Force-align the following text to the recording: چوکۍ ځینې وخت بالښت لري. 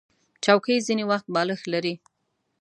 چوکۍ 0.43 0.77
ځینې 0.87 1.03
وخت 1.11 1.27
بالښت 1.33 1.65
لري. 1.73 1.93